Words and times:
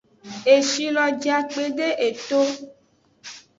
Eshi 0.55 0.85
lo 0.95 1.03
ja 1.27 1.37
kpedo 1.49 1.87
eto. 2.09 2.41